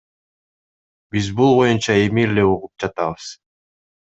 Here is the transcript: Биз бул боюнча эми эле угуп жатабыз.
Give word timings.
Биз 1.17 1.27
бул 1.41 1.53
боюнча 1.59 1.99
эми 2.07 2.27
эле 2.31 2.49
угуп 2.55 2.73
жатабыз. 2.85 3.33